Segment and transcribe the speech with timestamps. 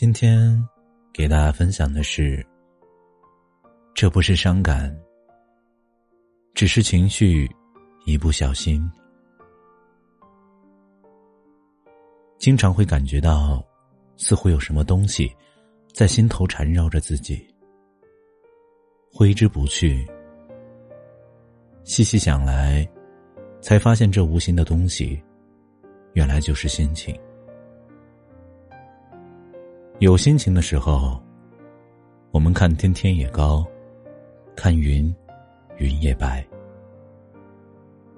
[0.00, 0.66] 今天
[1.12, 2.42] 给大家分享的是，
[3.94, 4.98] 这不是伤感，
[6.54, 7.46] 只是情绪
[8.06, 8.90] 一不小心，
[12.38, 13.62] 经常会感觉到
[14.16, 15.30] 似乎有什么东西
[15.92, 17.46] 在心头缠绕着自己，
[19.12, 20.10] 挥之不去。
[21.84, 22.88] 细细想来，
[23.60, 25.22] 才发现这无形的东西，
[26.14, 27.14] 原来就是心情。
[30.00, 31.22] 有心情的时候，
[32.30, 33.62] 我们看天天也高，
[34.56, 35.14] 看云，
[35.76, 36.42] 云也白；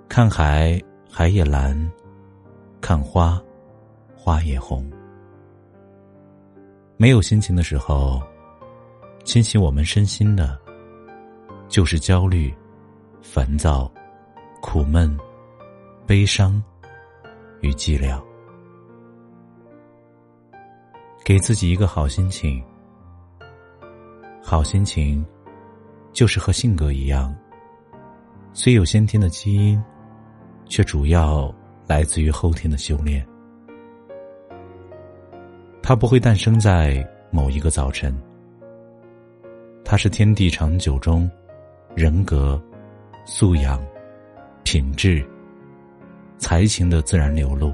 [0.08, 0.80] 看海，
[1.10, 1.76] 海也蓝；
[2.80, 3.42] 看花，
[4.14, 4.88] 花也红。
[6.96, 8.22] 没有心情的时候，
[9.24, 10.56] 侵袭我们身心的，
[11.68, 12.54] 就是焦虑、
[13.20, 13.92] 烦躁、
[14.60, 15.18] 苦闷、
[16.06, 16.62] 悲伤
[17.60, 18.22] 与寂寥。
[21.24, 22.60] 给自己一个好心情，
[24.42, 25.24] 好心情，
[26.12, 27.32] 就是和性格一样，
[28.52, 29.80] 虽有先天的基因，
[30.66, 31.54] 却主要
[31.86, 33.24] 来自于后天的修炼。
[35.80, 38.12] 它不会诞生在某一个早晨，
[39.84, 41.30] 它是天地长久中，
[41.94, 42.60] 人格、
[43.24, 43.80] 素养、
[44.64, 45.24] 品质、
[46.36, 47.72] 才情的自然流露。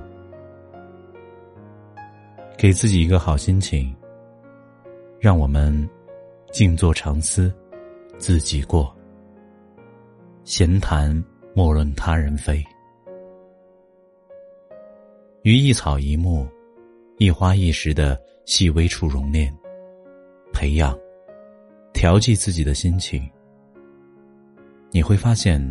[2.59, 3.95] 给自己一个好心情，
[5.21, 5.89] 让我们
[6.51, 7.55] 静坐长思，
[8.19, 8.93] 自己过。
[10.43, 11.25] 闲谈
[11.55, 12.61] 莫论他人非。
[15.43, 16.49] 于一草一木、
[17.19, 19.57] 一花一石的细微处熔炼、
[20.53, 20.99] 培养、
[21.93, 23.23] 调剂自己的心情，
[24.91, 25.65] 你会发现，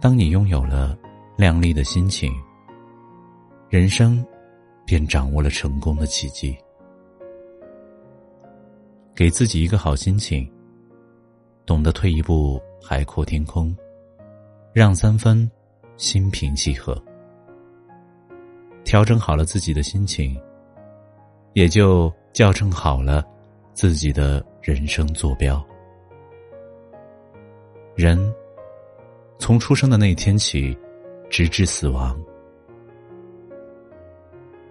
[0.00, 0.98] 当你拥有了
[1.36, 2.32] 亮丽的心情，
[3.68, 4.26] 人生。
[4.86, 6.56] 便掌握了成功的契机。
[9.14, 10.50] 给自己一个好心情，
[11.66, 13.76] 懂得退一步海阔天空，
[14.72, 15.50] 让三分
[15.96, 16.96] 心平气和，
[18.84, 20.40] 调整好了自己的心情，
[21.54, 23.24] 也就校正好了
[23.72, 25.64] 自己的人生坐标。
[27.94, 28.32] 人
[29.38, 30.76] 从出生的那天起，
[31.30, 32.14] 直至死亡。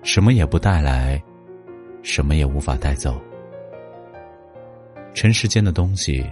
[0.06, 1.22] 什么也不带来，
[2.04, 3.20] 什么也无法带走。
[5.16, 6.24] 尘世间的东西，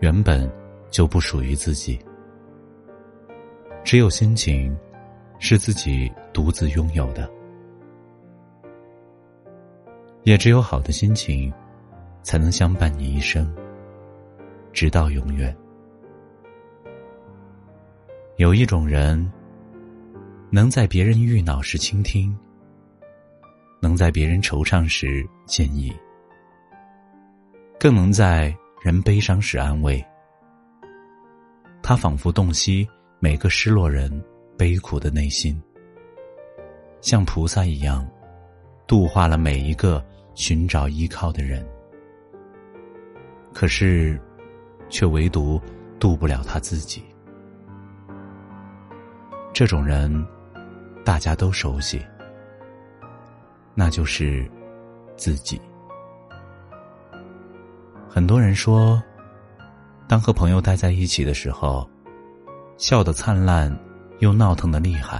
[0.00, 0.50] 原本
[0.90, 1.98] 就不属于自己。
[3.84, 4.74] 只有心情，
[5.38, 7.30] 是自己独自拥有的。
[10.22, 11.52] 也只有好的心情，
[12.22, 13.54] 才能相伴你一生，
[14.72, 15.54] 直到永远。
[18.38, 19.30] 有一种人，
[20.48, 22.34] 能在别人郁恼时倾听。
[23.84, 25.94] 能在别人惆怅时建议，
[27.78, 30.02] 更能在人悲伤时安慰。
[31.82, 32.88] 他仿佛洞悉
[33.20, 34.10] 每个失落人
[34.56, 35.62] 悲苦的内心，
[37.02, 38.08] 像菩萨一样，
[38.86, 40.02] 度化了每一个
[40.34, 41.62] 寻找依靠的人。
[43.52, 44.18] 可是，
[44.88, 45.60] 却唯独
[46.00, 47.04] 渡不了他自己。
[49.52, 50.26] 这种人，
[51.04, 52.02] 大家都熟悉。
[53.74, 54.48] 那就是
[55.16, 55.60] 自己。
[58.08, 59.02] 很多人说，
[60.08, 61.88] 当和朋友待在一起的时候，
[62.76, 63.76] 笑得灿烂，
[64.20, 65.18] 又闹腾的厉害；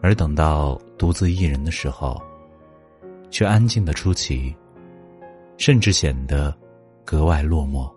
[0.00, 2.18] 而等到独自一人的时候，
[3.30, 4.56] 却安静的出奇，
[5.58, 6.56] 甚至显得
[7.04, 7.92] 格外落寞。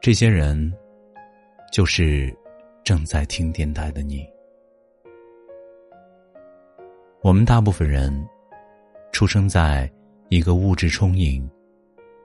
[0.00, 0.72] 这些人，
[1.72, 2.32] 就是
[2.84, 4.24] 正在听电台的你。
[7.22, 8.26] 我们大部分人，
[9.12, 9.90] 出生在
[10.30, 11.46] 一个物质充盈、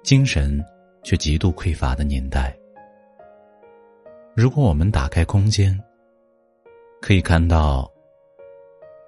[0.04, 0.64] 精神
[1.04, 2.58] 却极度匮乏的年代。
[4.34, 5.78] 如果我们打开空间，
[7.02, 7.92] 可以看到，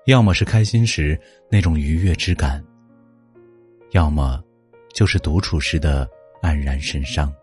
[0.08, 1.18] 要么是开心时
[1.50, 2.62] 那种愉悦之感，
[3.92, 4.44] 要么
[4.94, 6.06] 就是独处时的
[6.42, 7.34] 黯然神伤。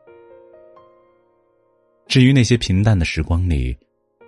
[2.06, 3.75] 至于那些平淡的时光里，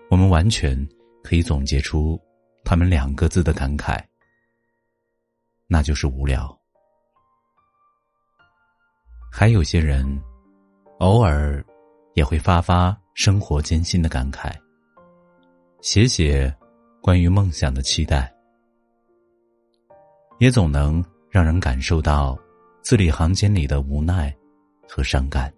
[0.08, 0.88] 我们完全
[1.22, 2.18] 可以总结出
[2.66, 4.02] 他们两个字的感慨，
[5.68, 6.52] 那就是无聊。
[9.30, 10.20] 还有些人，
[10.98, 11.64] 偶尔
[12.14, 14.52] 也会发发生活艰辛的感慨，
[15.80, 16.52] 写写
[17.00, 18.34] 关于梦想的期待，
[20.40, 22.36] 也总能让人感受到
[22.82, 24.36] 字里行间里的无奈
[24.88, 25.54] 和伤感。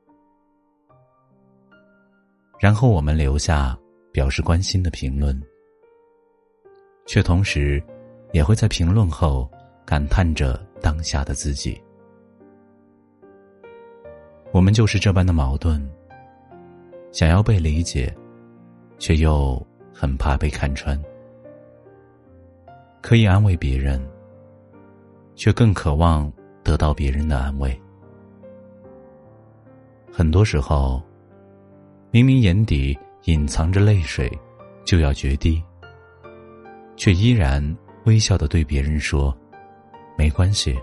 [2.61, 3.75] 然后我们留下
[4.13, 5.43] 表示关心的评论，
[7.09, 7.83] 却同时
[8.33, 9.51] 也会在评论后
[9.87, 11.81] 感叹着当下的自己。
[14.53, 15.83] 我们就是这般的矛盾，
[17.11, 18.15] 想要被理解，
[18.99, 20.99] 却又很怕被看穿；
[23.01, 23.99] 可以安慰别人，
[25.35, 26.31] 却更渴望
[26.63, 27.75] 得到别人的安慰。
[30.13, 31.03] 很多时候，
[32.11, 34.31] 明明眼底隐藏着泪水，
[34.85, 35.63] 就要决堤，
[36.99, 37.65] 却依然
[38.05, 39.35] 微笑的对别人说
[40.19, 40.77] ：“没关系，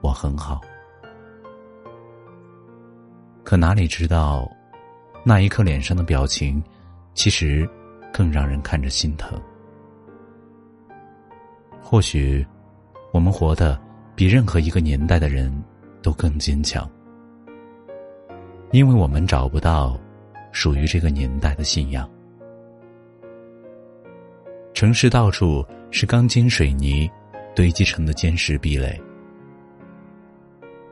[0.00, 0.60] 我很好。”
[3.44, 4.50] 可哪里知道，
[5.22, 6.62] 那一刻脸上的表情，
[7.12, 7.68] 其实
[8.10, 9.38] 更让人看着心疼。
[11.82, 12.46] 或许，
[13.12, 13.78] 我们活得
[14.14, 15.52] 比任何一个年代的人
[16.00, 16.90] 都更坚强，
[18.70, 20.00] 因为我们找不到
[20.50, 22.08] 属于这个年代的信仰。
[24.80, 27.06] 城市到处是钢筋水泥
[27.54, 28.98] 堆积成的坚实壁垒，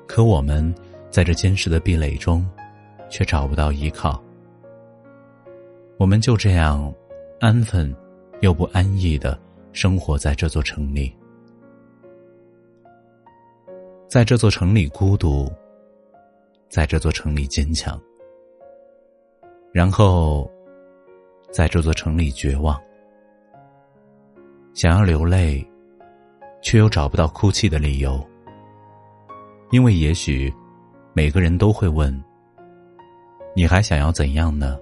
[0.07, 0.75] 可我们。
[1.09, 2.47] 在这坚实的壁垒中，
[3.09, 4.23] 却找不到依靠。
[5.97, 6.95] 我们就这样
[7.41, 7.97] 安分
[8.43, 9.41] 又不安逸的
[9.73, 11.11] 生活在这座城里，
[14.07, 15.51] 在这座城里孤独，
[16.69, 17.99] 在这座城里坚强，
[19.73, 20.47] 然后
[21.51, 22.79] 在这座城里绝望，
[24.79, 25.69] 想要流泪，
[26.63, 28.25] 却又找不到哭泣的理由，
[29.73, 30.55] 因为也许。
[31.15, 32.17] 每个人都会问
[33.57, 34.79] ：“你还想要怎样呢？”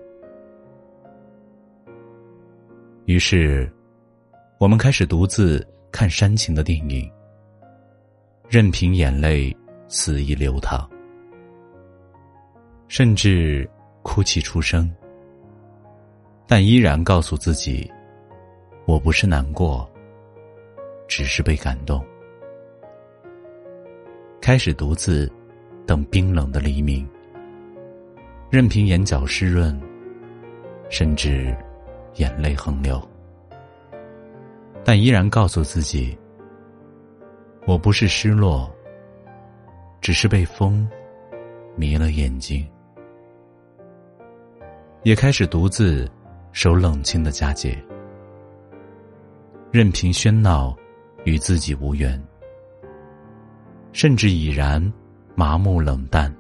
[3.07, 3.73] 于是，
[4.59, 7.11] 我们开始独自看煽情的电影，
[8.51, 9.57] 任凭眼泪
[9.89, 10.87] 肆意流淌，
[12.87, 13.67] 甚至
[14.03, 14.95] 哭泣出声，
[16.47, 17.91] 但依然告诉自己
[18.87, 19.87] ：“我不是难过，
[21.07, 22.03] 只是被感动。”
[24.41, 25.31] 开始独自。
[25.87, 27.09] 等冰冷的黎明，
[28.51, 29.81] 任凭眼角湿润，
[30.91, 31.57] 甚至
[32.17, 33.01] 眼泪横流，
[34.85, 36.19] 但依然告诉自己：
[37.69, 38.69] 我不是失落，
[40.01, 40.91] 只是被风
[41.77, 42.69] 迷了眼睛。
[45.05, 46.11] 也开始独自
[46.51, 47.81] 守冷清的佳节，
[49.71, 50.77] 任凭喧闹
[51.25, 52.23] 与自己无缘，
[53.93, 54.93] 甚至已然。
[55.39, 56.35] 麻木冷淡，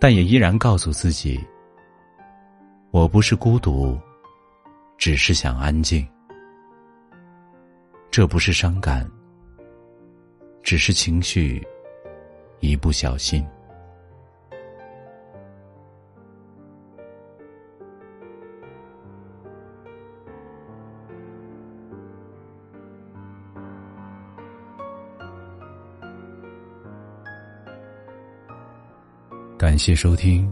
[0.00, 1.38] 但也依然告诉自己：
[2.90, 3.96] 我不是孤独，
[4.98, 6.04] 只是想安静。
[8.10, 9.08] 这不是伤感，
[10.60, 11.64] 只是情绪
[12.58, 13.46] 一不小心。
[29.60, 30.50] 感谢收听，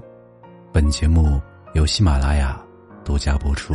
[0.71, 1.41] 本节目
[1.73, 2.63] 由喜马拉雅
[3.07, 3.73] 独家播出。